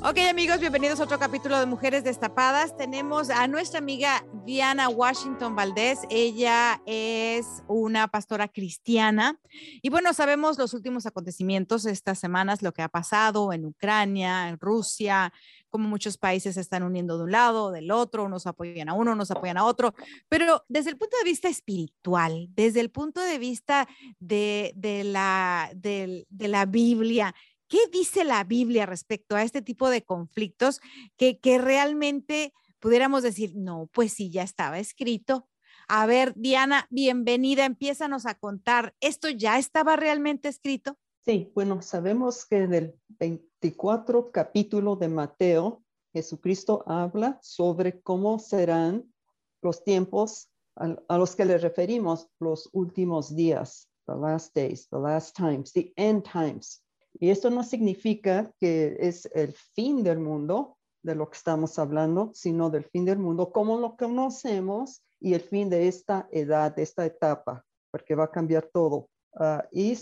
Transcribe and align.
Ok 0.00 0.16
amigos, 0.30 0.60
bienvenidos 0.60 1.00
a 1.00 1.04
otro 1.04 1.18
capítulo 1.18 1.58
de 1.58 1.66
Mujeres 1.66 2.04
Destapadas. 2.04 2.76
Tenemos 2.76 3.30
a 3.30 3.48
nuestra 3.48 3.80
amiga 3.80 4.24
Diana 4.46 4.88
Washington 4.88 5.56
Valdés. 5.56 5.98
Ella 6.08 6.80
es 6.86 7.64
una 7.66 8.06
pastora 8.06 8.46
cristiana. 8.46 9.40
Y 9.82 9.90
bueno, 9.90 10.14
sabemos 10.14 10.56
los 10.56 10.72
últimos 10.72 11.04
acontecimientos 11.06 11.84
estas 11.84 12.20
semanas, 12.20 12.62
lo 12.62 12.72
que 12.72 12.82
ha 12.82 12.88
pasado 12.88 13.52
en 13.52 13.64
Ucrania, 13.64 14.48
en 14.48 14.60
Rusia, 14.60 15.32
como 15.68 15.88
muchos 15.88 16.16
países 16.16 16.54
se 16.54 16.60
están 16.60 16.84
uniendo 16.84 17.18
de 17.18 17.24
un 17.24 17.32
lado, 17.32 17.72
del 17.72 17.90
otro, 17.90 18.22
unos 18.22 18.46
apoyan 18.46 18.88
a 18.88 18.94
uno, 18.94 19.12
unos 19.12 19.32
apoyan 19.32 19.58
a 19.58 19.64
otro. 19.64 19.94
Pero 20.28 20.64
desde 20.68 20.90
el 20.90 20.96
punto 20.96 21.16
de 21.18 21.28
vista 21.28 21.48
espiritual, 21.48 22.46
desde 22.50 22.78
el 22.78 22.92
punto 22.92 23.20
de 23.20 23.38
vista 23.40 23.88
de, 24.20 24.72
la, 25.04 25.72
de 25.74 26.24
la 26.30 26.66
Biblia, 26.66 27.34
¿Qué 27.68 27.80
dice 27.92 28.24
la 28.24 28.44
Biblia 28.44 28.86
respecto 28.86 29.36
a 29.36 29.42
este 29.42 29.60
tipo 29.60 29.90
de 29.90 30.02
conflictos 30.02 30.80
que, 31.18 31.38
que 31.38 31.58
realmente 31.58 32.54
pudiéramos 32.80 33.22
decir, 33.22 33.52
no, 33.54 33.90
pues 33.92 34.14
sí, 34.14 34.30
ya 34.30 34.42
estaba 34.42 34.78
escrito? 34.78 35.46
A 35.86 36.06
ver, 36.06 36.32
Diana, 36.34 36.86
bienvenida, 36.90 37.66
empiezanos 37.66 38.24
a 38.24 38.34
contar, 38.36 38.94
¿esto 39.00 39.28
ya 39.28 39.58
estaba 39.58 39.96
realmente 39.96 40.48
escrito? 40.48 40.96
Sí, 41.26 41.52
bueno, 41.54 41.82
sabemos 41.82 42.46
que 42.46 42.56
en 42.56 42.72
el 42.72 42.94
24 43.08 44.30
capítulo 44.32 44.96
de 44.96 45.08
Mateo, 45.08 45.84
Jesucristo 46.14 46.84
habla 46.86 47.38
sobre 47.42 48.00
cómo 48.00 48.38
serán 48.38 49.12
los 49.60 49.84
tiempos 49.84 50.48
a, 50.74 50.96
a 51.06 51.18
los 51.18 51.36
que 51.36 51.44
le 51.44 51.58
referimos, 51.58 52.28
los 52.40 52.70
últimos 52.72 53.36
días, 53.36 53.90
the 54.06 54.14
last 54.14 54.54
days, 54.54 54.88
the 54.88 54.98
last 54.98 55.36
times, 55.36 55.70
the 55.72 55.92
end 55.96 56.24
times. 56.24 56.82
Y 57.20 57.30
esto 57.30 57.50
no 57.50 57.64
significa 57.64 58.52
que 58.60 58.96
es 59.00 59.26
el 59.34 59.52
fin 59.52 60.02
del 60.02 60.20
mundo 60.20 60.76
de 61.02 61.14
lo 61.14 61.28
que 61.30 61.36
estamos 61.36 61.78
hablando, 61.78 62.30
sino 62.34 62.70
del 62.70 62.84
fin 62.84 63.04
del 63.04 63.18
mundo 63.18 63.50
como 63.52 63.78
lo 63.78 63.96
conocemos 63.96 65.02
y 65.20 65.34
el 65.34 65.40
fin 65.40 65.68
de 65.68 65.88
esta 65.88 66.28
edad, 66.30 66.74
de 66.74 66.82
esta 66.82 67.04
etapa, 67.06 67.64
porque 67.90 68.14
va 68.14 68.24
a 68.24 68.30
cambiar 68.30 68.68
todo. 68.72 69.08
Uh, 69.32 69.62
y 69.70 69.96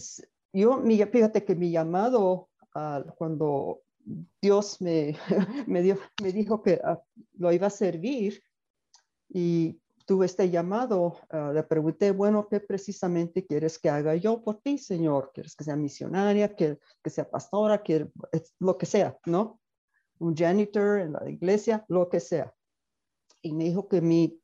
yo, 0.53 0.83
fíjate 0.83 1.44
que 1.44 1.55
mi 1.55 1.70
llamado 1.70 2.48
cuando 3.17 3.81
Dios 4.42 4.81
me, 4.83 5.17
me, 5.67 5.83
dio, 5.83 5.98
me 6.22 6.33
dijo 6.33 6.62
que 6.62 6.81
uh, 6.84 6.97
lo 7.38 7.53
iba 7.53 7.69
a 7.69 7.71
servir 7.71 8.43
y 9.28 9.81
tuve 10.06 10.27
este 10.27 10.49
llamado, 10.50 11.19
uh, 11.33 11.53
le 11.53 11.62
pregunté, 11.65 12.12
bueno, 12.12 12.49
¿qué 12.49 12.61
precisamente 12.61 13.44
quieres 13.44 13.78
que 13.78 13.91
haga 13.91 14.15
yo 14.15 14.41
por 14.43 14.61
ti, 14.61 14.78
Señor? 14.78 15.33
¿Quieres 15.34 15.56
que 15.56 15.65
sea 15.65 15.77
misionaria, 15.77 16.55
que, 16.55 16.78
que 17.03 17.11
sea 17.11 17.28
pastora, 17.28 17.83
que 17.83 18.09
lo 18.61 18.78
que 18.78 18.87
sea, 18.87 19.19
¿no? 19.27 19.61
Un 20.19 20.34
janitor 20.34 21.00
en 21.00 21.12
la 21.12 21.28
iglesia, 21.28 21.84
lo 21.89 22.09
que 22.09 22.21
sea. 22.21 22.55
Y 23.43 23.53
me 23.53 23.65
dijo 23.65 23.89
que 23.89 24.00
mi, 24.00 24.41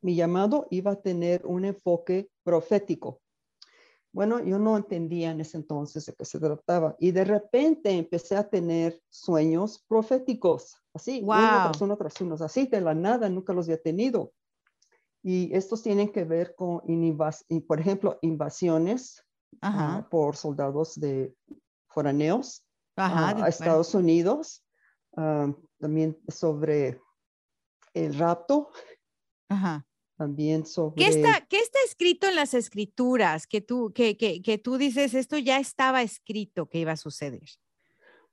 mi 0.00 0.14
llamado 0.14 0.68
iba 0.70 0.92
a 0.92 1.02
tener 1.02 1.44
un 1.44 1.64
enfoque 1.64 2.30
profético. 2.44 3.20
Bueno, 4.12 4.40
yo 4.42 4.58
no 4.58 4.76
entendía 4.76 5.32
en 5.32 5.40
ese 5.40 5.56
entonces 5.56 6.06
de 6.06 6.14
qué 6.14 6.24
se 6.24 6.38
trataba. 6.38 6.96
Y 6.98 7.10
de 7.10 7.24
repente 7.24 7.90
empecé 7.90 8.36
a 8.36 8.48
tener 8.48 9.00
sueños 9.08 9.84
proféticos, 9.88 10.76
así, 10.94 11.20
wow. 11.20 11.36
uno 11.36 11.62
tras 11.62 11.80
uno 11.80 11.96
tras 11.96 12.20
uno, 12.20 12.34
así 12.40 12.66
de 12.66 12.80
la 12.80 12.94
nada, 12.94 13.28
nunca 13.28 13.52
los 13.52 13.66
había 13.66 13.82
tenido. 13.82 14.32
Y 15.22 15.54
estos 15.54 15.82
tienen 15.82 16.10
que 16.10 16.24
ver 16.24 16.54
con, 16.54 16.82
por 17.66 17.80
ejemplo, 17.80 18.18
invasiones 18.22 19.22
uh, 19.62 20.02
por 20.08 20.36
soldados 20.36 20.94
de 20.98 21.34
foraneos 21.88 22.64
Ajá, 22.96 23.36
uh, 23.38 23.44
a 23.44 23.48
Estados. 23.48 23.94
Unidos. 23.94 24.64
Uh, 25.12 25.52
también 25.78 26.16
sobre 26.28 27.00
el 27.94 28.14
rapto. 28.16 28.70
Ajá. 29.48 29.86
También 30.16 30.64
sobre... 30.64 30.96
¿Qué 30.96 31.08
está, 31.08 31.46
¿Qué 31.46 31.58
está 31.58 31.78
escrito 31.84 32.28
en 32.28 32.36
las 32.36 32.54
escrituras 32.54 33.46
que 33.46 33.60
tú, 33.60 33.92
que, 33.92 34.16
que, 34.16 34.40
que 34.40 34.58
tú 34.58 34.78
dices, 34.78 35.14
esto 35.14 35.36
ya 35.38 35.58
estaba 35.58 36.02
escrito 36.02 36.66
que 36.66 36.78
iba 36.78 36.92
a 36.92 36.96
suceder? 36.96 37.48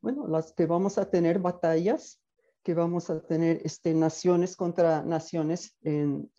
Bueno, 0.02 0.28
las 0.28 0.54
que 0.54 0.66
vamos 0.66 0.98
a 0.98 1.10
tener 1.10 1.40
batallas, 1.40 2.20
que 2.62 2.74
vamos 2.74 3.10
a 3.10 3.22
tener 3.22 3.62
este, 3.64 3.94
naciones 3.94 4.56
contra 4.56 5.02
naciones 5.02 5.76
en, 5.82 6.30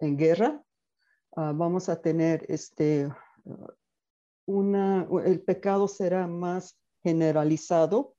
en 0.00 0.16
guerra, 0.16 0.62
uh, 1.32 1.52
vamos 1.54 1.88
a 1.88 2.00
tener 2.00 2.44
este, 2.48 3.10
una, 4.46 5.06
el 5.24 5.42
pecado 5.42 5.88
será 5.88 6.26
más 6.26 6.78
generalizado. 7.02 8.14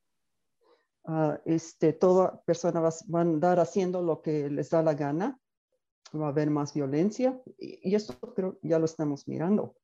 Uh, 1.03 1.37
este, 1.45 1.93
toda 1.93 2.41
persona 2.41 2.81
va, 2.81 2.89
va, 3.13 3.19
a 3.19 3.21
andar 3.21 3.59
haciendo 3.59 4.01
lo 4.01 4.21
que 4.21 4.49
les 4.49 4.69
da 4.69 4.83
la 4.83 4.93
gana. 4.93 5.39
Va 6.13 6.27
a 6.27 6.29
haber 6.29 6.49
más 6.49 6.73
violencia 6.73 7.41
y, 7.57 7.91
y 7.91 7.95
esto 7.95 8.17
creo 8.33 8.57
ya 8.61 8.79
lo 8.79 8.85
estamos 8.85 9.27
mirando. 9.27 9.75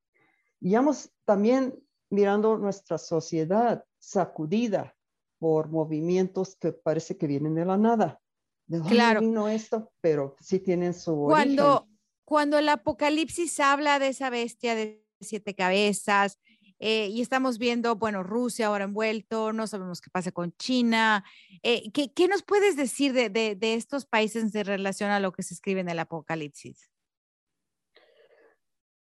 Y 0.60 0.74
vamos 0.76 1.12
también 1.26 1.78
mirando 2.10 2.58
nuestra 2.58 2.98
sociedad 2.98 3.84
sacudida 4.00 4.96
por 5.40 5.68
movimientos 5.68 6.56
que 6.56 6.72
parece 6.72 7.18
que 7.18 7.28
vienen 7.28 7.56
de 7.56 7.66
la 7.66 7.78
nada. 7.78 8.22
¿De 8.68 8.78
dónde 8.78 8.94
claro. 8.94 9.22
vino 9.22 9.48
esto? 9.48 9.92
Pero 10.02 10.36
sí 10.40 10.60
tienen 10.60 10.94
su 10.94 11.16
cuando, 11.16 11.78
origen. 11.78 11.98
Cuando 12.26 12.58
el 12.58 12.70
Apocalipsis 12.70 13.60
habla 13.60 14.00
de 14.00 14.10
esa 14.10 14.30
bestia 14.30 14.76
de 14.76 15.06
siete 15.20 15.56
cabezas 15.56 16.40
eh, 16.80 17.08
y 17.08 17.22
estamos 17.22 17.58
viendo, 17.58 17.96
bueno, 17.96 18.24
Rusia 18.24 18.68
ahora 18.68 18.84
envuelto, 18.84 19.54
no 19.54 19.68
sabemos 19.68 20.02
qué 20.02 20.10
pasa 20.10 20.32
con 20.32 20.54
China. 20.58 21.24
Eh, 21.62 21.92
¿qué, 21.92 22.12
¿qué, 22.12 22.28
nos 22.28 22.44
puedes 22.44 22.76
decir 22.76 23.14
de, 23.14 23.30
de, 23.30 23.56
de, 23.56 23.76
estos 23.76 24.06
países 24.06 24.54
en 24.54 24.66
relación 24.66 25.10
a 25.10 25.20
lo 25.20 25.32
que 25.32 25.44
se 25.44 25.54
escribe 25.54 25.82
en 25.82 25.90
el 25.90 26.00
Apocalipsis? 26.00 26.90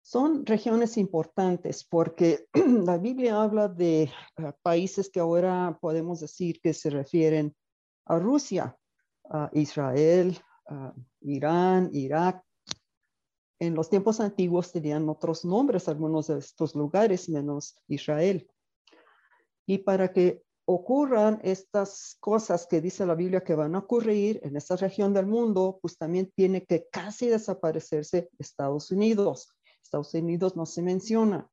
Son 0.03 0.45
regiones 0.45 0.99
importantes 0.99 1.83
porque 1.83 2.47
la 2.85 2.99
Biblia 2.99 3.43
habla 3.43 3.69
de 3.69 4.11
uh, 4.39 4.53
países 4.63 5.11
que 5.11 5.19
ahora 5.19 5.79
podemos 5.81 6.21
decir 6.21 6.61
que 6.61 6.75
se 6.75 6.91
refieren 6.91 7.57
a 8.05 8.19
Rusia, 8.19 8.77
Israel, 9.53 10.39
Irán, 11.21 11.91
Irak. 11.93 12.45
En 13.59 13.75
los 13.75 13.89
tiempos 13.89 14.21
antiguos 14.21 14.73
tenían 14.73 15.09
otros 15.09 15.45
nombres 15.45 15.89
algunos 15.89 16.27
de 16.27 16.39
estos 16.39 16.75
lugares, 16.75 17.29
menos 17.29 17.77
Israel. 17.89 18.51
Y 19.67 19.79
para 19.79 20.13
que 20.13 20.43
ocurran 20.67 21.41
estas 21.43 22.17
cosas 22.21 22.67
que 22.67 22.81
dice 22.81 23.07
la 23.07 23.15
Biblia 23.15 23.45
que 23.45 23.55
van 23.55 23.75
a 23.75 23.81
ocurrir 23.81 24.41
en 24.43 24.57
esta 24.57 24.77
región 24.77 25.13
del 25.13 25.27
mundo, 25.27 25.79
pues 25.81 25.97
también 25.97 26.33
tiene 26.35 26.65
que 26.65 26.89
casi 26.91 27.29
desaparecerse 27.29 28.31
Estados 28.39 28.91
Unidos. 28.91 29.55
Estados 29.83 30.15
Unidos 30.15 30.57
no 30.57 30.65
se 30.67 30.83
menciona, 30.83 31.49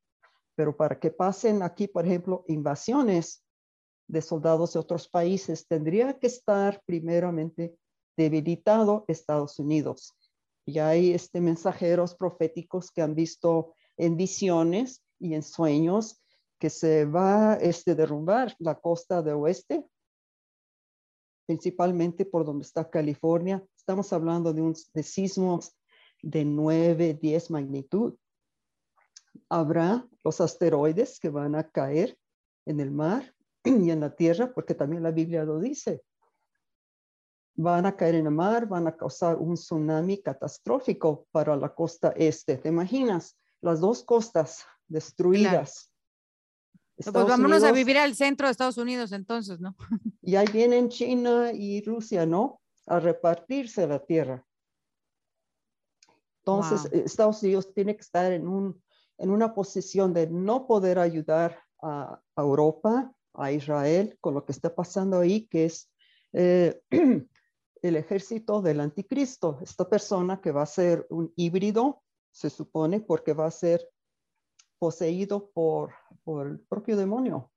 pero 0.55 0.75
para 0.75 0.99
que 0.99 1.11
pasen 1.11 1.61
aquí, 1.61 1.87
por 1.87 2.05
ejemplo, 2.05 2.45
invasiones 2.47 3.43
de 4.11 4.21
soldados 4.21 4.73
de 4.73 4.79
otros 4.79 5.07
países, 5.07 5.65
tendría 5.67 6.19
que 6.19 6.27
estar 6.27 6.81
primeramente 6.85 7.77
debilitado 8.17 9.05
Estados 9.07 9.57
Unidos. 9.57 10.13
Y 10.65 10.79
hay 10.79 11.13
este, 11.13 11.39
mensajeros 11.39 12.13
proféticos 12.15 12.91
que 12.91 13.01
han 13.01 13.15
visto 13.15 13.73
en 13.95 14.17
visiones 14.17 15.01
y 15.17 15.33
en 15.33 15.43
sueños 15.43 16.21
que 16.59 16.69
se 16.69 17.05
va 17.05 17.53
a 17.53 17.55
este, 17.55 17.95
derrumbar 17.95 18.53
la 18.59 18.75
costa 18.75 19.21
de 19.21 19.31
oeste, 19.31 19.87
principalmente 21.45 22.25
por 22.25 22.45
donde 22.45 22.65
está 22.65 22.89
California. 22.89 23.63
Estamos 23.77 24.11
hablando 24.11 24.53
de, 24.53 24.61
un, 24.61 24.75
de 24.93 25.03
sismos 25.03 25.71
de 26.21 26.43
9, 26.43 27.17
10 27.19 27.49
magnitud. 27.49 28.15
habrá 29.47 30.05
los 30.23 30.41
asteroides 30.41 31.17
que 31.17 31.29
van 31.29 31.55
a 31.55 31.69
caer 31.69 32.17
en 32.65 32.79
el 32.81 32.91
mar 32.91 33.33
y 33.63 33.91
en 33.91 33.99
la 33.99 34.15
tierra, 34.15 34.51
porque 34.53 34.75
también 34.75 35.03
la 35.03 35.11
Biblia 35.11 35.43
lo 35.43 35.59
dice. 35.59 36.03
Van 37.55 37.85
a 37.85 37.95
caer 37.95 38.15
en 38.15 38.27
el 38.27 38.31
mar, 38.31 38.67
van 38.67 38.87
a 38.87 38.95
causar 38.95 39.37
un 39.37 39.55
tsunami 39.55 40.21
catastrófico 40.21 41.27
para 41.31 41.55
la 41.55 41.73
costa 41.73 42.13
este. 42.15 42.57
¿Te 42.57 42.69
imaginas? 42.69 43.37
Las 43.61 43.79
dos 43.79 44.03
costas 44.03 44.65
destruidas. 44.87 45.91
pues 46.95 47.13
vámonos 47.13 47.63
a 47.63 47.71
vivir 47.71 47.97
al 47.97 48.15
centro 48.15 48.47
de 48.47 48.51
Estados 48.51 48.77
Unidos 48.77 49.11
entonces, 49.11 49.59
¿no? 49.59 49.75
Y 50.23 50.35
ahí 50.35 50.47
vienen 50.53 50.89
China 50.89 51.51
y 51.51 51.81
Rusia, 51.83 52.25
¿no? 52.25 52.61
A 52.85 52.99
repartirse 52.99 53.87
la 53.87 53.99
tierra. 53.99 54.45
Entonces, 56.43 56.91
Estados 56.91 57.41
Unidos 57.43 57.73
tiene 57.73 57.95
que 57.95 58.01
estar 58.01 58.31
en, 58.31 58.47
un, 58.47 58.81
en 59.17 59.29
una 59.29 59.53
posición 59.53 60.13
de 60.13 60.27
no 60.27 60.65
poder 60.65 60.97
ayudar 60.97 61.59
a, 61.81 62.21
Europa, 62.35 63.13
a 63.33 63.51
Israel, 63.51 64.17
con 64.19 64.33
lo 64.33 64.45
que 64.45 64.51
está 64.51 64.73
pasando 64.73 65.19
ahí, 65.19 65.47
que 65.47 65.65
es 65.65 65.89
eh, 66.33 66.81
el 67.81 67.95
ejército 67.95 68.61
del 68.61 68.79
anticristo. 68.79 69.59
Esta 69.61 69.89
persona 69.89 70.41
que 70.41 70.51
va 70.51 70.63
a 70.63 70.67
ser 70.67 71.05
un 71.09 71.31
híbrido, 71.35 72.03
se 72.31 72.49
supone, 72.49 73.01
porque 73.01 73.33
va 73.33 73.47
a 73.47 73.51
ser 73.51 73.87
poseído 74.79 75.51
por, 75.51 75.93
por 76.23 76.47
el 76.47 76.59
propio 76.59 76.97
demonio. 76.97 77.51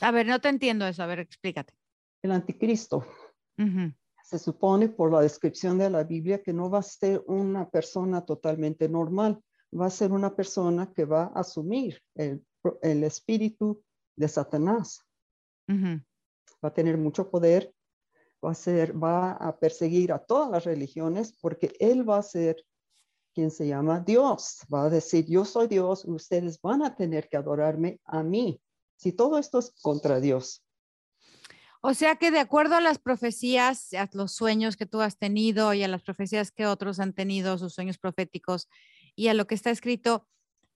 A 0.00 0.10
ver, 0.10 0.26
no 0.26 0.40
te 0.40 0.48
entiendo 0.48 0.86
eso. 0.86 1.02
A 1.02 1.06
ver, 1.06 1.20
explícate. 1.20 1.74
El 2.22 2.32
anticristo 2.32 3.04
se 4.24 4.38
supone 4.38 4.88
por 4.88 5.12
la 5.12 5.20
descripción 5.20 5.78
de 5.78 5.90
la 5.90 6.04
Biblia 6.04 6.42
que 6.42 6.52
no 6.52 6.70
va 6.70 6.78
a 6.78 6.82
ser 6.82 7.22
una 7.26 7.68
persona 7.68 8.24
totalmente 8.24 8.88
normal, 8.88 9.42
va 9.78 9.86
a 9.86 9.90
ser 9.90 10.12
una 10.12 10.34
persona 10.34 10.92
que 10.92 11.04
va 11.04 11.24
a 11.24 11.40
asumir 11.40 12.00
el, 12.14 12.42
espíritu 13.04 13.82
de 14.22 14.28
Satanás. 14.28 15.04
Va 15.68 16.68
a 16.68 16.74
tener 16.74 16.96
mucho 16.96 17.28
poder, 17.28 17.74
va 18.44 18.52
a, 18.52 18.54
ser, 18.54 18.92
va 19.00 19.32
a 19.32 19.58
perseguir 19.58 20.12
a 20.12 20.18
todas 20.20 20.50
las 20.50 20.64
religiones 20.64 21.36
porque 21.40 21.74
él 21.80 22.08
va 22.08 22.18
a 22.18 22.22
ser 22.22 22.64
quien 23.34 23.50
se 23.50 23.66
llama 23.66 24.00
Dios. 24.00 24.58
Va 24.72 24.84
a 24.84 24.90
decir, 24.90 25.26
yo 25.26 25.44
soy 25.44 25.66
Dios, 25.66 26.04
ustedes 26.04 26.60
van 26.60 26.82
a 26.82 26.94
tener 26.94 27.28
que 27.28 27.36
adorarme 27.36 28.00
a 28.04 28.22
mí. 28.22 28.60
Si 28.96 29.12
todo 29.12 29.38
esto 29.38 29.58
es 29.58 29.72
contra 29.82 30.20
Dios. 30.20 30.62
O 31.80 31.94
sea 31.94 32.14
que 32.14 32.30
de 32.30 32.38
acuerdo 32.38 32.76
a 32.76 32.80
las 32.80 33.00
profecías, 33.00 33.92
a 33.94 34.08
los 34.12 34.30
sueños 34.32 34.76
que 34.76 34.86
tú 34.86 35.00
has 35.00 35.18
tenido 35.18 35.74
y 35.74 35.82
a 35.82 35.88
las 35.88 36.02
profecías 36.02 36.52
que 36.52 36.66
otros 36.66 37.00
han 37.00 37.12
tenido, 37.12 37.58
sus 37.58 37.74
sueños 37.74 37.98
proféticos 37.98 38.68
y 39.16 39.26
a 39.26 39.34
lo 39.34 39.48
que 39.48 39.56
está 39.56 39.70
escrito, 39.70 40.28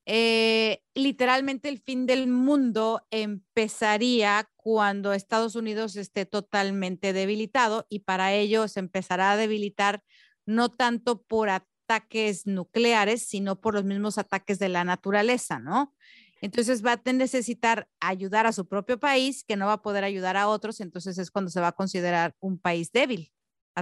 eh, 0.07 0.83
literalmente 0.95 1.69
el 1.69 1.81
fin 1.81 2.07
del 2.07 2.29
mundo 2.29 3.05
empezaría 3.11 4.49
cuando 4.55 5.13
Estados 5.13 5.57
Unidos 5.57 5.97
esté 5.97 6.27
totalmente 6.27 7.13
debilitado 7.13 7.87
y 7.89 8.01
para 8.01 8.33
ello 8.33 8.69
se 8.69 8.81
empezará 8.81 9.33
a 9.33 9.37
debilitar 9.37 10.03
no 10.47 10.69
tanto 10.69 11.23
por 11.23 11.49
ataques 11.51 12.47
nucleares, 12.47 13.27
sino 13.27 13.61
por 13.61 13.75
los 13.75 13.85
mismos 13.85 14.17
ataques 14.17 14.61
de 14.61 14.69
la 14.69 14.85
naturaleza, 14.85 15.59
¿no? 15.59 15.93
Entonces 16.41 16.85
va 16.85 16.93
a 16.93 17.13
necesitar 17.13 17.89
ayudar 18.01 18.47
a 18.47 18.53
su 18.53 18.69
propio 18.69 19.01
país, 19.01 19.43
que 19.45 19.57
no 19.57 19.67
va 19.67 19.75
a 19.75 19.83
poder 19.83 20.05
ayudar 20.05 20.37
a 20.37 20.49
otros, 20.49 20.81
entonces 20.81 21.19
es 21.19 21.31
cuando 21.31 21.51
se 21.51 21.61
va 21.61 21.69
a 21.69 21.73
considerar 21.73 22.37
un 22.41 22.59
país 22.59 22.93
débil. 22.93 23.33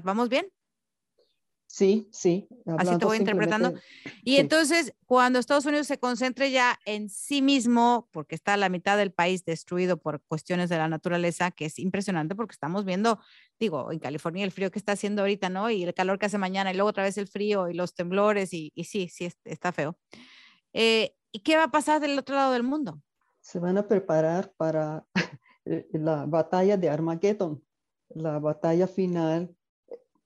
¿Vamos 0.03 0.29
bien? 0.29 0.47
Sí, 1.67 2.09
sí. 2.13 2.49
Así 2.79 2.99
te 2.99 3.05
voy 3.05 3.17
interpretando. 3.17 3.75
Y 4.23 4.37
entonces, 4.37 4.95
cuando 5.07 5.39
Estados 5.39 5.67
Unidos 5.67 5.89
se 5.89 5.99
concentre 5.99 6.51
ya 6.51 6.79
en 6.85 7.09
sí 7.09 7.43
mismo, 7.43 8.09
porque 8.13 8.37
está 8.37 8.57
la 8.57 8.69
mitad 8.69 8.97
del 8.97 9.13
país 9.13 9.45
destruido 9.45 9.97
por 9.97 10.23
cuestiones 10.23 10.69
de 10.69 10.79
la 10.79 10.89
naturaleza, 10.89 11.51
que 11.51 11.65
es 11.65 11.79
impresionante 11.81 12.37
porque 12.37 12.53
estamos 12.53 12.85
viendo, 12.85 13.19
digo, 13.59 13.91
en 13.91 13.99
California 13.99 14.45
el 14.45 14.53
frío 14.53 14.71
que 14.71 14.79
está 14.79 14.93
haciendo 14.93 15.23
ahorita, 15.23 15.49
¿no? 15.49 15.69
Y 15.69 15.83
el 15.83 15.95
calor 15.95 16.19
que 16.19 16.27
hace 16.27 16.39
mañana, 16.39 16.71
y 16.71 16.75
luego 16.75 16.91
otra 16.91 17.03
vez 17.03 17.19
el 17.19 17.27
frío 17.27 17.69
y 17.69 17.75
los 17.75 17.95
temblores, 17.95 18.53
y, 18.53 18.71
y 18.77 18.85
sí, 18.85 19.09
sí, 19.09 19.33
está 19.45 19.73
feo. 19.73 19.99
Eh, 20.73 21.17
¿Y 21.33 21.41
qué 21.41 21.57
va 21.57 21.65
a 21.65 21.71
pasar 21.71 22.01
del 22.01 22.17
otro 22.17 22.37
lado 22.37 22.53
del 22.53 22.63
mundo? 22.63 23.03
Se 23.41 23.59
van 23.59 23.79
a 23.79 23.89
preparar 23.89 24.53
para 24.57 25.05
la 25.65 26.27
batalla 26.27 26.77
de 26.77 26.89
Armageddon, 26.89 27.61
la 28.11 28.39
batalla 28.39 28.87
final. 28.87 29.53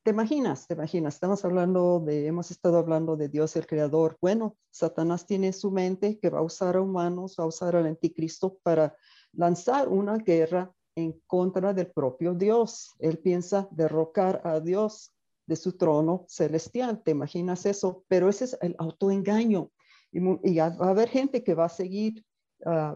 ¿Te 0.08 0.12
imaginas? 0.12 0.66
¿Te 0.66 0.72
imaginas? 0.72 1.16
Estamos 1.16 1.44
hablando 1.44 2.00
de, 2.00 2.26
hemos 2.26 2.50
estado 2.50 2.78
hablando 2.78 3.14
de 3.14 3.28
Dios 3.28 3.55
el 3.56 3.66
Creador. 3.66 4.16
Bueno, 4.22 4.56
Satanás 4.70 5.26
tiene 5.26 5.52
su 5.52 5.70
mente 5.70 6.19
que 6.19 6.31
va 6.31 6.38
a 6.38 6.43
usar 6.43 6.76
a 6.76 6.81
humanos, 6.81 7.37
va 7.38 7.44
a 7.44 7.49
usar 7.49 7.76
al 7.76 7.84
anticristo 7.84 8.58
para 8.62 8.96
lanzar 9.34 9.87
una 9.90 10.16
guerra 10.16 10.72
en 10.96 11.20
contra 11.26 11.75
del 11.75 11.88
propio 11.93 12.32
Dios. 12.32 12.94
Él 13.00 13.19
piensa 13.19 13.69
derrocar 13.70 14.40
a 14.44 14.60
Dios 14.60 15.12
de 15.46 15.56
su 15.56 15.76
trono 15.76 16.25
celestial. 16.26 17.02
¿Te 17.02 17.11
imaginas 17.11 17.66
eso? 17.66 18.02
Pero 18.08 18.31
ese 18.31 18.46
es 18.46 18.58
el 18.62 18.76
autoengaño. 18.78 19.70
Y, 20.11 20.20
va 20.20 20.87
a 20.87 20.88
haber 20.88 21.11
gente 21.11 21.44
que 21.44 21.52
va 21.52 21.66
a 21.66 21.69
seguir 21.69 22.25
uh, 22.64 22.94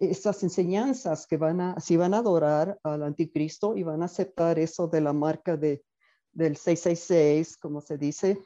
esas 0.00 0.42
enseñanzas, 0.42 1.26
que 1.26 1.38
van 1.38 1.62
a, 1.62 1.80
si 1.80 1.96
van 1.96 2.12
a 2.12 2.18
adorar 2.18 2.78
al 2.82 3.04
anticristo 3.04 3.74
y 3.74 3.84
van 3.84 4.02
a 4.02 4.04
aceptar 4.04 4.58
eso 4.58 4.86
de 4.86 5.00
la 5.00 5.14
marca 5.14 5.56
de, 5.56 5.82
del 6.32 6.56
666, 6.56 7.56
como 7.56 7.80
se 7.80 7.98
dice, 7.98 8.38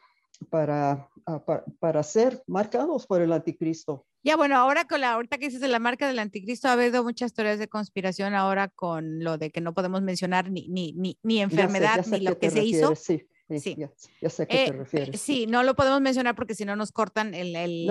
para, 0.51 1.09
ah, 1.27 1.43
para, 1.79 2.03
ser 2.03 2.43
marcados 2.47 3.07
por 3.07 3.21
el 3.21 3.33
anticristo. 3.33 4.07
Ya, 4.23 4.37
bueno, 4.37 4.57
ahora 4.57 4.87
con 4.87 5.01
la, 5.01 5.13
ahorita 5.13 5.39
que 5.39 5.47
dices 5.47 5.61
de 5.61 5.69
la 5.69 5.79
marca 5.79 6.07
del 6.09 6.19
anticristo, 6.19 6.69
ha 6.69 6.73
habido 6.73 7.05
muchas 7.05 7.33
teorías 7.33 7.59
de 7.59 7.69
conspiración 7.69 8.35
ahora 8.35 8.69
con 8.69 9.23
lo 9.23 9.39
de 9.39 9.51
que 9.51 9.61
no 9.61 9.73
podemos 9.73 10.03
mencionar 10.03 10.51
ni, 10.51 10.69
ni, 10.69 10.93
ni, 10.93 11.19
ni 11.23 11.41
enfermedad, 11.41 12.05
ni 12.07 12.21
lo 12.21 12.39
que 12.39 12.51
se 12.51 12.65
hizo. 12.65 12.95
Sí. 12.95 13.27
Sí, 13.61 13.77
Ya, 14.21 14.29
sé 14.29 14.43
a 14.43 14.47
qué 14.47 14.57
te 14.57 14.67
eh, 14.67 14.73
refieres. 14.73 15.21
Sí, 15.21 15.47
no 15.47 15.63
lo 15.63 15.77
podemos 15.77 16.01
mencionar 16.01 16.35
porque 16.35 16.57
si 16.57 16.65
no 16.65 16.75
nos 16.75 16.91
cortan 16.91 17.33
el, 17.33 17.55
el, 17.55 17.87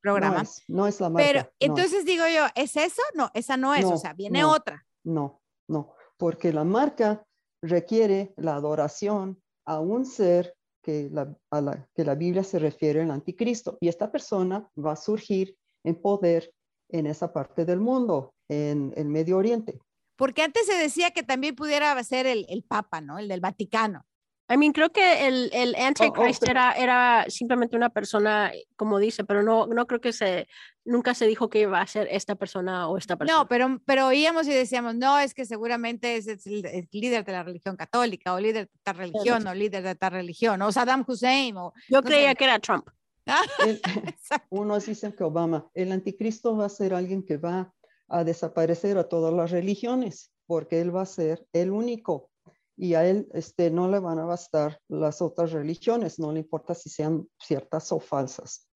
programa. 0.00 0.42
No 0.66 0.88
es, 0.88 1.00
la 1.00 1.08
marca. 1.08 1.24
Pero 1.24 1.52
entonces 1.60 2.04
digo 2.04 2.24
yo, 2.26 2.46
¿es 2.56 2.76
eso? 2.76 3.02
No, 3.14 3.30
esa 3.34 3.56
no 3.56 3.74
es, 3.76 3.84
o 3.84 3.96
sea, 3.96 4.14
viene 4.14 4.44
otra. 4.44 4.84
No, 5.04 5.40
no, 5.68 5.94
porque 6.16 6.52
la 6.52 6.64
marca 6.64 7.24
requiere 7.62 8.34
la 8.36 8.54
adoración 8.54 9.40
a 9.64 9.80
un 9.80 10.06
ser 10.06 10.54
que 10.82 11.08
la, 11.10 11.36
a 11.50 11.60
la 11.60 11.88
que 11.94 12.04
la 12.04 12.14
Biblia 12.14 12.42
se 12.42 12.58
refiere 12.58 13.02
al 13.02 13.10
anticristo. 13.10 13.76
Y 13.80 13.88
esta 13.88 14.10
persona 14.10 14.70
va 14.76 14.92
a 14.92 14.96
surgir 14.96 15.56
en 15.84 16.00
poder 16.00 16.52
en 16.88 17.06
esa 17.06 17.32
parte 17.32 17.64
del 17.64 17.80
mundo, 17.80 18.34
en 18.48 18.92
el 18.96 19.08
Medio 19.08 19.36
Oriente. 19.36 19.78
Porque 20.16 20.42
antes 20.42 20.66
se 20.66 20.74
decía 20.74 21.10
que 21.10 21.22
también 21.22 21.54
pudiera 21.54 22.02
ser 22.02 22.26
el, 22.26 22.46
el 22.48 22.64
Papa, 22.64 23.00
¿no? 23.00 23.18
El 23.18 23.28
del 23.28 23.40
Vaticano. 23.40 24.04
I 24.50 24.56
mean, 24.56 24.72
creo 24.72 24.90
que 24.90 25.26
el, 25.26 25.50
el 25.52 25.74
Antichrist 25.74 26.48
era, 26.48 26.72
era 26.72 27.26
simplemente 27.28 27.76
una 27.76 27.90
persona, 27.90 28.50
como 28.76 28.98
dice, 28.98 29.24
pero 29.24 29.42
no, 29.42 29.66
no 29.66 29.86
creo 29.86 30.00
que 30.00 30.12
se, 30.14 30.48
nunca 30.86 31.14
se 31.14 31.26
dijo 31.26 31.50
que 31.50 31.60
iba 31.60 31.80
a 31.80 31.86
ser 31.86 32.08
esta 32.10 32.34
persona 32.34 32.88
o 32.88 32.96
esta 32.96 33.16
persona. 33.16 33.40
No, 33.40 33.48
pero, 33.48 33.80
pero 33.84 34.06
oíamos 34.06 34.46
y 34.48 34.52
decíamos, 34.52 34.94
no, 34.94 35.18
es 35.18 35.34
que 35.34 35.44
seguramente 35.44 36.16
es, 36.16 36.26
el, 36.26 36.88
líder 36.90 37.24
de 37.24 37.32
la 37.32 37.42
religión 37.42 37.76
católica 37.76 38.32
o 38.32 38.40
líder 38.40 38.68
de 38.68 38.72
tal 38.82 38.96
religión 38.96 39.46
o 39.46 39.54
líder 39.54 39.82
de 39.82 39.94
tal 39.94 40.12
religión 40.12 40.62
o 40.62 40.72
Saddam 40.72 41.04
Hussein. 41.06 41.56
O, 41.58 41.74
Yo 41.88 42.02
creía 42.02 42.34
que 42.34 42.44
era 42.44 42.58
Trump. 42.58 42.88
unos 44.48 44.86
dicen 44.86 45.12
que 45.12 45.24
Obama, 45.24 45.68
el 45.74 45.92
anticristo 45.92 46.56
va 46.56 46.64
a 46.64 46.70
ser 46.70 46.94
alguien 46.94 47.22
que 47.22 47.36
va 47.36 47.74
a 48.08 48.24
desaparecer 48.24 48.96
a 48.96 49.04
todas 49.04 49.34
las 49.34 49.50
religiones 49.50 50.32
porque 50.46 50.80
él 50.80 50.96
va 50.96 51.02
a 51.02 51.06
ser 51.06 51.46
el 51.52 51.70
único 51.70 52.30
y 52.78 52.94
a 52.94 53.04
él 53.04 53.28
este, 53.34 53.70
no 53.70 53.90
le 53.90 53.98
van 53.98 54.20
a 54.20 54.24
bastar 54.24 54.80
las 54.88 55.20
otras 55.20 55.50
religiones, 55.50 56.20
no 56.20 56.32
le 56.32 56.40
importa 56.40 56.74
si 56.74 56.88
sean 56.88 57.28
ciertas 57.36 57.90
o 57.90 57.98
falsas. 57.98 58.68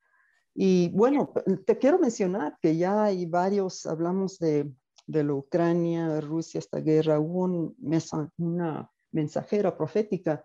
Y 0.55 0.91
bueno, 0.91 1.33
te 1.65 1.79
quiero 1.79 2.01
mencionar 2.01 2.59
que 2.61 2.77
ya 2.77 3.05
hay 3.05 3.27
varios, 3.27 3.87
hablamos 3.87 4.39
de, 4.41 4.71
de 5.07 5.25
la 5.25 5.35
Ucrania, 5.35 6.21
Rusia, 6.21 6.59
esta 6.59 6.81
guerra, 6.81 7.21
hubo 7.21 7.45
un 7.45 7.77
una 8.39 8.91
mensajera 9.13 9.77
profética 9.77 10.45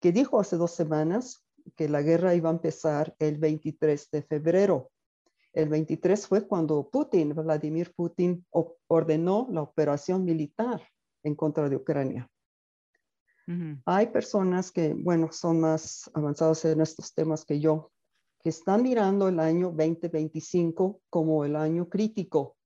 que 0.00 0.12
dijo 0.12 0.38
hace 0.38 0.56
dos 0.56 0.70
semanas 0.70 1.44
que 1.74 1.88
la 1.88 2.02
guerra 2.02 2.36
iba 2.36 2.50
a 2.50 2.52
empezar 2.52 3.16
el 3.18 3.38
23 3.38 4.10
de 4.12 4.22
febrero. 4.22 4.90
El 5.52 5.68
23 5.70 6.26
fue 6.26 6.46
cuando 6.46 6.88
Putin, 6.88 7.34
Vladimir 7.34 7.92
Putin, 7.96 8.46
ordenó 8.86 9.48
la 9.50 9.62
operación 9.62 10.24
militar 10.24 10.82
en 11.24 11.34
contra 11.34 11.68
de 11.68 11.76
Ucrania. 11.76 12.30
Hay 13.84 14.08
personas 14.08 14.72
que, 14.72 14.92
bueno, 14.92 15.30
son 15.30 15.60
más 15.60 16.10
avanzados 16.14 16.64
en 16.64 16.80
estos 16.80 17.14
temas 17.14 17.44
que 17.44 17.60
yo, 17.60 17.92
que 18.42 18.48
están 18.48 18.82
mirando 18.82 19.28
el 19.28 19.38
año 19.38 19.68
2025 19.68 21.00
como 21.08 21.44
el 21.44 21.54
año 21.54 21.88
crítico 21.88 22.56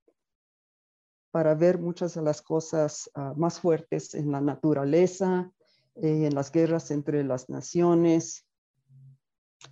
para 1.31 1.55
ver 1.55 1.79
muchas 1.79 2.15
de 2.15 2.23
las 2.23 2.41
cosas 2.41 3.11
ah, 3.15 3.35
más 3.37 3.61
fuertes 3.61 4.15
en 4.15 4.33
la 4.33 4.41
naturaleza, 4.41 5.53
eh, 5.97 6.27
en 6.27 6.35
las 6.35 6.51
guerras 6.51 6.91
entre 6.91 7.25
las 7.25 7.51
naciones. 7.51 8.47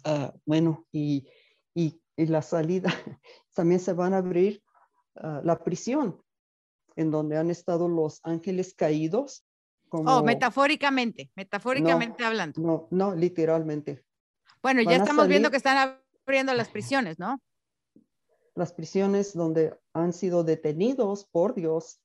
Ah, 0.05 0.35
bueno, 0.45 0.87
y, 0.93 1.27
y 1.75 2.01
y 2.19 2.27
la 2.27 2.43
salida. 2.43 2.91
También 3.55 3.81
se 3.81 3.95
van 3.95 4.13
a 4.13 4.19
abrir 4.19 4.63
ah, 5.17 5.41
la 5.45 5.63
prisión 5.63 6.21
en 6.97 7.11
donde 7.11 7.39
han 7.39 7.49
estado 7.49 7.89
los 7.89 8.21
ángeles 8.25 8.75
caídos. 8.75 9.47
Oh, 9.91 10.23
metafóricamente, 10.23 11.31
metafóricamente 11.35 12.25
hablando. 12.25 12.61
No, 12.61 12.89
no, 12.91 13.15
literalmente. 13.15 14.05
Bueno, 14.63 14.83
ya 14.83 14.97
estamos 14.97 15.29
viendo 15.29 15.51
que 15.51 15.57
están 15.57 16.01
abriendo 16.27 16.53
las 16.55 16.69
prisiones, 16.69 17.19
¿no? 17.19 17.41
Las 18.55 18.73
prisiones 18.73 19.35
donde 19.35 19.79
han 19.93 20.13
sido 20.13 20.45
detenidos 20.45 21.27
por 21.27 21.55
Dios 21.55 22.01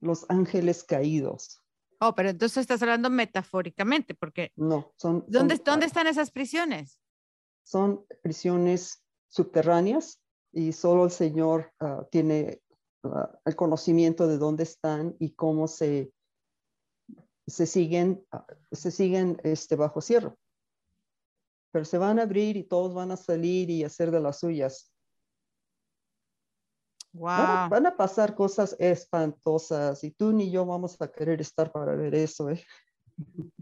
los 0.00 0.26
ángeles 0.28 0.82
caídos. 0.82 1.62
Oh, 2.00 2.14
pero 2.14 2.30
entonces 2.30 2.58
estás 2.58 2.82
hablando 2.82 3.08
metafóricamente, 3.10 4.14
porque... 4.14 4.50
No, 4.56 4.92
son... 4.96 5.24
¿Dónde, 5.28 5.60
¿dónde 5.64 5.86
están 5.86 6.08
esas 6.08 6.32
prisiones? 6.32 6.98
Son 7.62 8.04
prisiones 8.22 9.04
subterráneas 9.28 10.20
y 10.52 10.72
solo 10.72 11.04
el 11.04 11.12
Señor 11.12 11.72
ah, 11.78 12.04
tiene 12.10 12.60
ah, 13.04 13.30
el 13.44 13.54
conocimiento 13.54 14.26
de 14.26 14.38
dónde 14.38 14.64
están 14.64 15.14
y 15.20 15.34
cómo 15.34 15.68
se, 15.68 16.12
se 17.52 17.66
siguen, 17.66 18.26
se 18.72 18.90
siguen 18.90 19.38
este, 19.44 19.76
bajo 19.76 20.00
cierre. 20.00 20.32
Pero 21.70 21.84
se 21.84 21.98
van 21.98 22.18
a 22.18 22.22
abrir 22.22 22.56
y 22.56 22.64
todos 22.64 22.94
van 22.94 23.10
a 23.10 23.16
salir 23.16 23.68
y 23.68 23.84
hacer 23.84 24.10
de 24.10 24.20
las 24.20 24.40
suyas. 24.40 24.90
Van, 27.12 27.86
a, 27.86 27.94
pasar 27.94 28.34
cosas 28.34 28.74
espantosas 28.78 30.02
y 30.02 30.12
tú 30.12 30.32
ni 30.32 30.50
yo 30.50 30.64
vamos 30.64 30.98
a 30.98 31.12
querer 31.12 31.42
estar 31.42 31.70
para 31.70 31.94
ver 31.94 32.14
eso, 32.14 32.48
¿eh? 32.48 32.64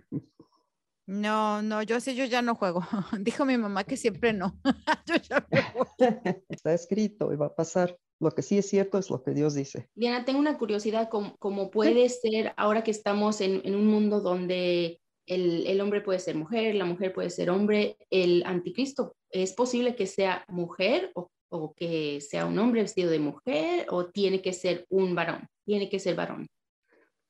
No, 1.10 1.60
no, 1.60 1.82
yo 1.82 1.98
sí, 1.98 2.14
yo 2.14 2.24
ya 2.24 2.40
no 2.40 2.54
juego. 2.54 2.82
Dijo 3.20 3.44
mi 3.44 3.58
mamá 3.58 3.82
que 3.82 3.96
siempre 3.96 4.32
no. 4.32 4.56
Está 6.48 6.72
escrito 6.72 7.32
y 7.32 7.36
va 7.36 7.46
a 7.46 7.54
pasar. 7.54 7.98
Lo 8.20 8.30
que 8.30 8.42
sí 8.42 8.58
es 8.58 8.68
cierto 8.68 8.98
es 8.98 9.10
lo 9.10 9.22
que 9.22 9.32
Dios 9.32 9.54
dice. 9.54 9.88
Diana, 9.94 10.24
tengo 10.24 10.38
una 10.38 10.58
curiosidad, 10.58 11.08
como, 11.08 11.70
puede 11.70 12.08
ser 12.10 12.52
ahora 12.56 12.84
que 12.84 12.90
estamos 12.90 13.40
en, 13.40 13.62
en 13.64 13.74
un 13.74 13.86
mundo 13.86 14.20
donde 14.20 15.00
el, 15.26 15.66
el, 15.66 15.80
hombre 15.80 16.02
puede 16.02 16.18
ser 16.18 16.36
mujer, 16.36 16.74
la 16.74 16.84
mujer 16.84 17.14
puede 17.14 17.30
ser 17.30 17.48
hombre, 17.48 17.96
el 18.10 18.42
anticristo, 18.44 19.16
¿es 19.30 19.54
posible 19.54 19.96
que 19.96 20.06
sea 20.06 20.44
mujer 20.48 21.10
o 21.14 21.30
o 21.50 21.74
que 21.74 22.20
sea 22.20 22.46
un 22.46 22.58
hombre 22.58 22.82
vestido 22.82 23.10
de 23.10 23.18
mujer 23.18 23.86
o 23.90 24.06
tiene 24.06 24.40
que 24.40 24.52
ser 24.52 24.86
un 24.88 25.14
varón, 25.14 25.48
tiene 25.64 25.88
que 25.88 25.98
ser 25.98 26.14
varón. 26.14 26.46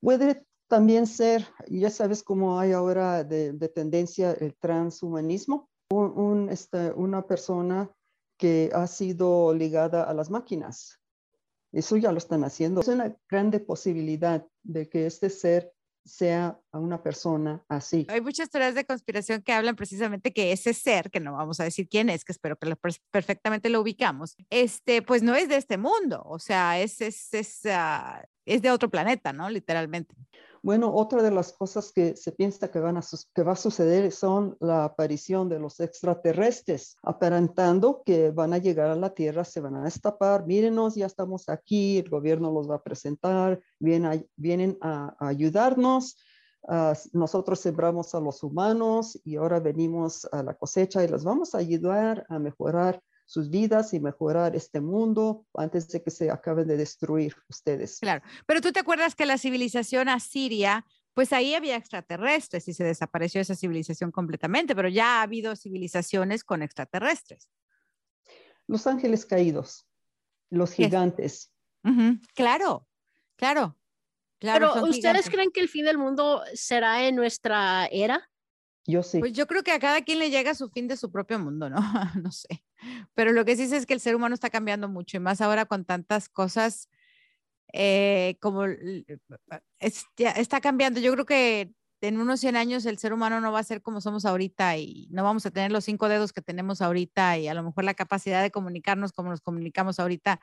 Puede 0.01 0.45
también 0.71 1.09
ser, 1.09 1.49
ya 1.67 1.91
sabes 1.91 2.23
cómo 2.23 2.61
hay 2.61 2.71
ahora 2.71 3.25
de, 3.25 3.53
tendencia 3.75 4.31
el 4.31 4.55
transhumanismo, 4.55 5.69
un, 5.91 6.49
este, 6.49 6.93
una 6.93 7.27
persona 7.27 7.91
que 8.39 8.71
ha 8.73 8.87
sido 8.87 9.53
ligada 9.53 10.05
a 10.05 10.15
las 10.15 10.31
máquinas. 10.31 11.01
Eso 11.73 11.97
ya 11.97 12.13
lo 12.13 12.19
están 12.19 12.45
haciendo. 12.45 12.83
Es 12.83 12.89
una 12.89 13.17
grande 13.29 13.59
posibilidad 13.59 14.47
de 14.63 14.89
que 14.89 15.07
este 15.07 15.29
ser 15.29 15.73
sea 16.05 16.59
una 16.73 17.03
persona 17.03 17.65
así. 17.69 18.07
Hay 18.09 18.21
muchas 18.21 18.49
teorías 18.49 18.77
de 18.77 18.85
conspiración 18.85 19.43
que 19.43 19.53
hablan 19.53 19.75
precisamente 19.75 20.33
que 20.33 20.53
ese 20.53 20.73
ser, 20.73 21.11
que 21.11 21.19
no 21.19 21.33
vamos 21.33 21.59
a 21.59 21.65
decir 21.65 21.89
quién 21.89 22.09
es, 22.11 22.25
que 22.25 22.33
espero 22.33 22.57
que 22.57 22.77
perfectamente 23.11 23.69
lo 23.71 23.81
ubicamos, 23.81 24.37
este, 24.51 25.03
pues 25.03 25.23
no 25.25 25.35
es 25.35 25.49
de 25.49 25.57
este 25.57 25.79
mundo, 25.79 26.23
o 26.25 26.39
sea, 26.39 26.81
es, 26.81 27.01
es, 27.01 27.35
es, 27.35 27.67
ah, 27.67 28.25
es 28.47 28.63
de 28.63 28.71
otro 28.71 28.89
planeta, 28.89 29.33
¿no? 29.33 29.51
Literalmente. 29.51 30.15
Bueno, 30.63 30.93
otra 30.95 31.23
de 31.23 31.31
las 31.31 31.55
cosas 31.55 31.91
que 31.91 32.17
se 32.17 32.33
piensa 32.33 32.71
que, 32.71 32.81
van 32.81 32.99
a 32.99 33.01
que 33.35 33.43
va 33.43 33.53
a 33.53 33.57
suceder 33.57 34.13
son 34.13 34.59
la 34.61 34.85
aparición 34.85 35.49
de 35.49 35.59
los 35.59 35.81
extraterrestres, 35.81 36.97
aparentando 37.03 38.03
que 38.05 38.31
van 38.31 38.53
a 38.53 38.59
llegar 38.59 38.91
a 38.91 38.95
la 38.95 39.15
Tierra, 39.15 39.45
se 39.45 39.61
van 39.61 39.77
a 39.77 39.85
destapar, 39.85 40.47
mírenos, 40.47 40.97
ya 40.97 41.07
estamos 41.07 41.49
aquí, 41.49 41.97
el 41.97 42.11
gobierno 42.11 42.53
los 42.53 42.69
va 42.71 42.75
a 42.75 42.83
presentar, 42.83 43.59
vienen 43.79 44.13
a, 44.13 44.23
vienen 44.37 44.79
a, 44.83 45.17
ayudarnos. 45.19 46.19
Ah, 46.69 46.93
nosotros 47.15 47.59
sembramos 47.59 48.15
a 48.15 48.21
los 48.21 48.43
humanos 48.43 49.19
y 49.25 49.37
ahora 49.37 49.61
venimos 49.61 50.29
a 50.31 50.43
la 50.43 50.53
cosecha 50.53 51.03
y 51.03 51.09
les 51.09 51.25
vamos 51.25 51.55
a 51.55 51.59
ayudar 51.59 52.27
a 52.29 52.39
mejorar 52.39 53.03
sus 53.31 53.49
vidas 53.49 53.95
y 53.95 54.01
mejorar 54.01 54.57
este 54.57 54.81
mundo 54.81 55.47
antes 55.55 55.87
de 55.87 56.03
que 56.03 56.11
se 56.11 56.33
acaben 56.33 56.67
de 56.67 56.77
destruir 56.77 57.37
ustedes. 57.49 58.01
Claro, 58.01 58.25
pero 58.45 58.61
tú 58.61 58.73
te 58.73 58.81
acuerdas 58.81 59.15
que 59.15 59.25
la 59.25 59.39
civilización 59.39 60.09
asiria, 60.09 60.85
pues 61.15 61.33
ahí 61.33 61.55
había 61.55 61.77
extraterrestres 61.77 62.67
y 62.67 62.75
se 62.75 62.83
desapareció 62.83 63.41
esa 63.41 63.55
civilización 63.55 64.11
completamente, 64.11 64.75
pero 64.75 64.89
ya 64.89 65.21
ha 65.21 65.23
habido 65.23 65.55
civilizaciones 65.55 66.43
con 66.43 66.61
extraterrestres. 66.61 67.49
Los 68.67 68.89
ángeles 68.89 69.25
caídos, 69.25 69.87
los 70.51 70.73
gigantes. 70.73 71.53
Claro, 72.35 72.89
claro. 73.37 73.79
Claro, 74.41 74.73
Pero 74.75 74.87
¿ustedes 74.87 75.31
creen 75.31 75.53
que 75.53 75.61
el 75.61 75.69
fin 75.69 75.85
del 75.85 75.99
mundo 75.99 76.43
será 76.55 77.07
en 77.07 77.15
nuestra 77.15 77.87
era? 77.93 78.29
Yo 78.87 79.05
sí. 79.05 79.21
Pues 79.21 79.35
yo 79.35 79.47
creo 79.47 79.63
que 79.63 79.71
a 79.71 79.79
cada 79.79 80.03
quien 80.03 80.19
le 80.19 80.31
llega 80.31 80.57
su 80.57 80.69
fin 80.69 80.89
de 80.89 80.97
su 80.97 81.13
propio 81.13 81.39
mundo, 81.39 81.71
¿no? 81.71 81.79
no 82.21 82.33
sé. 82.33 82.65
Pero 83.15 83.33
lo 83.33 83.45
que 83.45 83.57
sí 83.57 83.67
sé 83.69 83.77
es 83.77 83.87
que 83.87 83.95
el 83.95 84.01
ser 84.01 84.15
humano 84.15 84.35
está 84.35 84.51
cambiando 84.51 84.89
mucho 84.89 85.17
y 85.17 85.21
más 85.21 85.41
ahora 85.41 85.67
con 85.67 85.85
tantas 85.85 86.29
cosas 86.29 86.89
eh, 87.73 88.37
como 88.41 88.65
está 89.79 90.61
cambiando. 90.61 91.01
Yo 91.01 91.13
creo 91.13 91.27
que 91.27 91.73
en 92.01 92.19
unos 92.19 92.41
100 92.41 92.57
años 92.57 92.87
el 92.87 92.99
ser 92.99 93.13
humano 93.13 93.41
no 93.41 93.53
va 93.53 93.59
a 93.59 93.65
ser 93.65 93.83
como 93.83 94.01
somos 94.01 94.25
ahorita 94.25 94.77
y 94.79 95.09
no 95.11 95.23
vamos 95.23 95.45
a 95.47 95.51
tener 95.51 95.71
los 95.71 95.85
cinco 95.85 96.09
dedos 96.09 96.33
que 96.33 96.41
tenemos 96.41 96.81
ahorita 96.81 97.39
y 97.39 97.49
a 97.49 97.55
lo 97.55 97.63
mejor 97.63 97.85
la 97.85 97.95
capacidad 97.95 98.43
de 98.43 98.51
comunicarnos 98.51 99.13
como 99.13 99.31
nos 99.31 99.41
comunicamos 99.41 100.01
ahorita, 100.01 100.41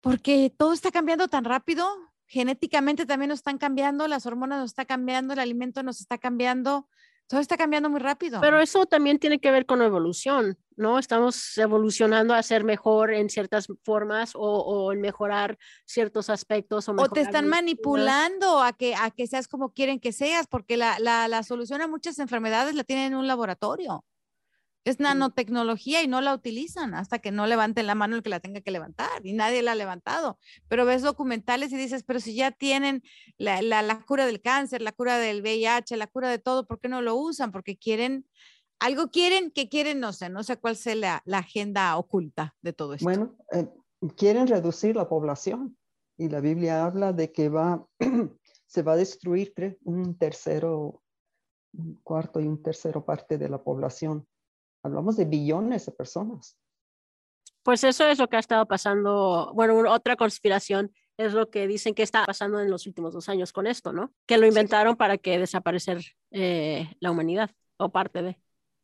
porque 0.00 0.52
todo 0.56 0.72
está 0.72 0.90
cambiando 0.90 1.28
tan 1.28 1.44
rápido. 1.44 1.86
Genéticamente 2.26 3.06
también 3.06 3.28
nos 3.28 3.40
están 3.40 3.58
cambiando, 3.58 4.08
las 4.08 4.26
hormonas 4.26 4.58
nos 4.60 4.70
están 4.70 4.86
cambiando, 4.86 5.34
el 5.34 5.38
alimento 5.38 5.82
nos 5.82 6.00
está 6.00 6.18
cambiando 6.18 6.88
todo 7.26 7.40
está 7.40 7.56
cambiando 7.56 7.88
muy 7.88 8.00
rápido. 8.00 8.40
Pero 8.40 8.60
eso 8.60 8.86
también 8.86 9.18
tiene 9.18 9.40
que 9.40 9.50
ver 9.50 9.66
con 9.66 9.78
la 9.78 9.86
evolución, 9.86 10.58
¿no? 10.76 10.98
Estamos 10.98 11.56
evolucionando 11.56 12.34
a 12.34 12.42
ser 12.42 12.64
mejor 12.64 13.12
en 13.12 13.30
ciertas 13.30 13.66
formas 13.84 14.32
o, 14.34 14.92
en 14.92 15.00
mejorar 15.00 15.58
ciertos 15.86 16.28
aspectos. 16.30 16.88
O, 16.88 17.08
te 17.08 17.22
están 17.22 17.48
manipulando 17.48 18.62
a 18.62 18.72
que, 18.72 18.94
a 18.94 19.10
que 19.10 19.26
seas 19.26 19.48
como 19.48 19.72
quieren 19.72 20.00
que 20.00 20.12
seas, 20.12 20.46
porque 20.46 20.76
la, 20.76 20.98
la, 20.98 21.28
la 21.28 21.42
solución 21.42 21.80
a 21.80 21.88
muchas 21.88 22.18
enfermedades 22.18 22.74
la 22.74 22.84
tienen 22.84 23.12
en 23.12 23.18
un 23.18 23.26
laboratorio. 23.26 24.04
Es 24.84 24.98
nanotecnología 24.98 26.02
y 26.02 26.08
no 26.08 26.20
la 26.20 26.34
utilizan 26.34 26.94
hasta 26.94 27.20
que 27.20 27.30
no 27.30 27.46
levanten 27.46 27.86
la 27.86 27.94
mano 27.94 28.16
el 28.16 28.22
que 28.22 28.30
la 28.30 28.40
tenga 28.40 28.60
que 28.60 28.72
levantar 28.72 29.24
y 29.24 29.32
nadie 29.32 29.62
la 29.62 29.72
ha 29.72 29.76
levantado. 29.76 30.38
Pero 30.68 30.84
ves 30.84 31.02
documentales 31.02 31.72
y 31.72 31.76
dices, 31.76 32.02
pero 32.02 32.18
si 32.18 32.34
ya 32.34 32.50
tienen 32.50 33.02
la, 33.38 33.62
la, 33.62 34.04
cura 34.04 34.26
del 34.26 34.40
cáncer, 34.40 34.82
la 34.82 34.92
cura 34.92 35.18
del 35.18 35.40
VIH, 35.40 35.96
la 35.96 36.08
cura 36.08 36.28
de 36.30 36.38
todo, 36.38 36.66
¿por 36.66 36.80
qué 36.80 36.88
no 36.88 37.00
lo 37.00 37.14
usan? 37.14 37.52
Porque 37.52 37.76
quieren, 37.76 38.26
algo 38.80 39.10
quieren 39.10 39.52
que 39.52 39.68
quieren, 39.68 40.00
no 40.00 40.12
sé, 40.12 40.28
no 40.30 40.42
sé 40.42 40.56
cuál 40.56 40.76
sea 40.76 40.96
la, 40.96 41.22
la 41.26 41.38
agenda 41.38 41.96
oculta 41.96 42.56
de 42.60 42.72
todo 42.72 42.94
esto. 42.94 43.04
Bueno, 43.04 43.36
eh, 43.52 43.68
quieren 44.16 44.48
reducir 44.48 44.96
la 44.96 45.08
población 45.08 45.76
y 46.16 46.28
la 46.28 46.40
Biblia 46.40 46.84
habla 46.84 47.12
de 47.12 47.30
que 47.30 47.48
va, 47.48 47.86
se 48.66 48.82
va 48.82 48.92
a 48.92 48.96
destruir 48.96 49.54
un 49.84 50.18
tercero, 50.18 51.02
un 51.72 52.00
cuarto 52.02 52.40
y 52.40 52.48
un 52.48 52.62
tercero 52.62 53.04
parte 53.04 53.38
de 53.38 53.48
la 53.48 53.62
población 53.62 54.26
Hablamos 54.82 55.16
de 55.16 55.24
billones 55.24 55.86
de 55.86 55.92
personas. 55.92 56.58
Pues 57.62 57.84
eso 57.84 58.06
es 58.08 58.18
lo 58.18 58.28
que 58.28 58.36
ha 58.36 58.40
estado 58.40 58.66
pasando. 58.66 59.52
Bueno, 59.54 59.78
otra 59.90 60.16
conspiración 60.16 60.92
es 61.16 61.32
lo 61.32 61.50
que 61.50 61.68
dicen 61.68 61.94
que 61.94 62.02
está 62.02 62.24
pasando 62.26 62.60
en 62.60 62.70
los 62.70 62.86
últimos 62.86 63.12
dos 63.14 63.28
años 63.28 63.52
con 63.52 63.66
esto, 63.66 63.92
¿no? 63.92 64.12
Que 64.26 64.38
lo 64.38 64.46
inventaron 64.46 64.96
para 64.96 65.18
que 65.18 65.38
desaparecer 65.38 66.02
eh, 66.32 66.90
la 66.98 67.10
humanidad 67.12 67.50
o 67.76 67.90
parte 67.90 68.22
de. 68.22 68.38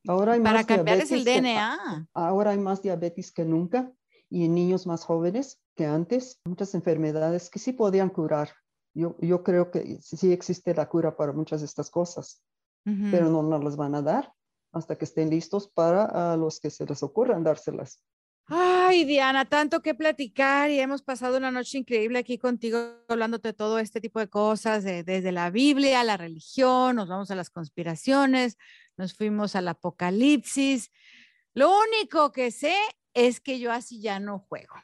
Ahora 0.07 0.35
hay 0.35 0.41
para 0.41 0.65
cambiarles 0.65 1.11
el 1.11 1.25
DNA. 1.25 2.09
ahora 2.15 2.53
hay 2.53 2.59
más 2.59 2.81
diabetes 2.83 3.33
que 3.33 3.45
nunca 3.45 3.93
y 4.31 4.45
en 4.45 4.55
niños 4.55 4.87
más 4.87 5.05
jóvenes 5.05 5.61
que 5.75 5.87
antes. 5.87 6.41
Muchas 6.45 6.75
enfermedades 6.75 7.51
que 7.51 7.59
sí 7.59 7.73
podían 7.73 8.11
curar. 8.11 8.53
Yo, 8.95 9.17
yo 9.21 9.43
creo 9.43 9.71
que 9.71 9.99
sí 10.01 10.33
existe 10.33 10.75
la 10.75 10.89
cura 10.89 11.17
para 11.17 11.33
muchas 11.33 11.61
de 11.61 11.67
estas 11.67 11.91
cosas, 11.91 12.43
pero 12.85 13.29
no 13.29 13.43
nos 13.43 13.63
las 13.63 13.77
van 13.77 13.95
a 13.95 14.03
dar 14.03 14.33
hasta 14.73 14.97
que 14.97 15.05
estén 15.05 15.31
listos 15.31 15.69
para 15.69 16.33
a 16.33 16.37
los 16.37 16.61
que 16.61 16.71
se 16.71 16.85
les 16.87 17.03
ocurran 17.03 17.45
dárselas. 17.45 18.03
Ay, 18.51 19.05
Diana, 19.05 19.45
tanto 19.45 19.83
que 19.83 19.95
platicar 19.95 20.71
y 20.71 20.81
hemos 20.81 21.03
pasado 21.03 21.37
una 21.37 21.51
noche 21.51 21.77
increíble 21.77 22.19
aquí 22.19 22.39
contigo 22.39 22.79
hablándote 23.07 23.49
de 23.49 23.53
todo 23.53 23.79
este 23.79 24.01
tipo 24.01 24.21
de 24.21 24.29
cosas, 24.29 24.85
desde 24.85 25.33
la 25.33 25.51
Biblia, 25.51 26.03
la 26.03 26.17
religión, 26.17 26.97
nos 26.97 27.09
vamos 27.09 27.31
a 27.31 27.35
las 27.35 27.51
conspiraciones, 27.51 28.57
nos 28.97 29.13
fuimos 29.13 29.55
al 29.55 29.69
apocalipsis. 29.69 30.91
Lo 31.53 31.71
único 31.79 32.33
que 32.33 32.51
sé 32.51 32.75
es 33.13 33.41
que 33.41 33.59
yo 33.59 33.71
así 33.71 34.01
ya 34.01 34.19
no 34.19 34.39
juego. 34.39 34.77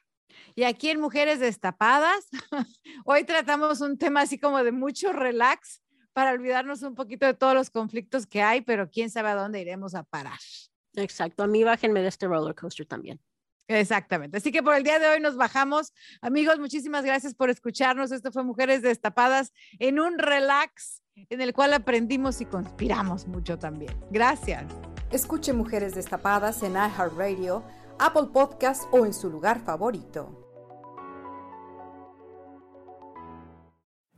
Y 0.55 0.64
aquí 0.64 0.91
en 0.91 1.00
Mujeres 1.00 1.41
Destapadas, 1.41 2.29
hoy 3.07 3.25
tratamos 3.25 3.81
un 3.81 3.97
tema 3.97 4.23
así 4.23 4.38
como 4.38 4.62
de 4.62 4.73
mucho 4.73 5.12
relax, 5.12 5.83
para 6.14 6.33
olvidarnos 6.33 6.83
un 6.83 6.94
poquito 6.94 7.26
de 7.26 7.35
todos 7.35 7.52
los 7.52 7.68
conflictos 7.68 8.26
que 8.26 8.40
hay, 8.40 8.62
pero 8.62 8.90
quién 8.90 9.11
sabe 9.11 9.28
a 9.28 9.35
dónde 9.35 9.61
iremos 9.61 9.94
a 9.94 10.04
parar. 10.04 10.38
Exacto, 10.94 11.42
a 11.42 11.47
mí 11.47 11.62
bájenme 11.64 12.00
de 12.00 12.09
este 12.09 12.26
roller 12.26 12.54
coaster 12.54 12.87
también. 12.87 13.21
Exactamente. 13.66 14.37
Así 14.37 14.52
que 14.52 14.62
por 14.62 14.75
el 14.75 14.85
día 14.85 14.99
de 14.99 15.09
hoy 15.09 15.21
nos 15.21 15.37
bajamos. 15.37 15.92
Amigos, 16.21 16.59
muchísimas 16.59 17.04
gracias 17.04 17.35
por 17.35 17.50
escucharnos. 17.50 18.12
Esto 18.12 18.30
fue 18.30 18.44
Mujeres 18.44 18.83
Destapadas 18.83 19.52
en 19.78 20.00
un 20.00 20.18
relax 20.18 21.02
en 21.14 21.40
el 21.40 21.54
cual 21.54 21.73
aprendimos 21.73 22.40
y 22.40 22.44
conspiramos 22.44 23.26
mucho 23.26 23.59
también. 23.59 23.94
Gracias. 24.11 24.64
Escuche 25.11 25.52
Mujeres 25.52 25.94
Destapadas 25.94 26.62
en 26.62 26.73
iHeartRadio, 26.73 27.64
Apple 27.99 28.28
Podcast 28.33 28.85
o 28.90 29.06
en 29.06 29.14
su 29.14 29.30
lugar 29.30 29.64
favorito. 29.64 30.44